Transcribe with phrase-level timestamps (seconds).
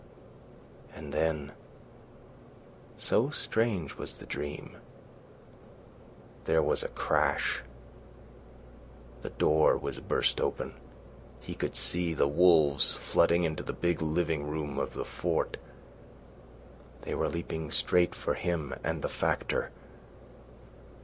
[0.95, 1.51] And then,
[2.97, 4.77] so strange was the dream,
[6.45, 7.61] there was a crash.
[9.21, 10.73] The door was burst open.
[11.39, 15.57] He could see the wolves flooding into the big living room of the fort.
[17.03, 19.69] They were leaping straight for him and the Factor.